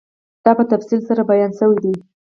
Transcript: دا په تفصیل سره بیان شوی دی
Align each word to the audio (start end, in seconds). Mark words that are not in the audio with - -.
دا 0.45 0.51
په 0.57 0.63
تفصیل 0.71 1.01
سره 1.09 1.21
بیان 1.29 1.51
شوی 1.59 1.77
دی 1.83 1.93